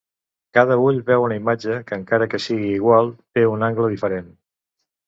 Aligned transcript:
Cada 0.57 0.77
ull 0.85 0.97
veu 1.09 1.27
una 1.27 1.37
imatge, 1.41 1.77
que 1.91 2.01
encara 2.01 2.29
que 2.33 2.43
sigui 2.47 2.73
igual, 2.81 3.17
té 3.39 3.49
un 3.55 3.71
angle 3.71 3.93
diferent. 3.97 4.37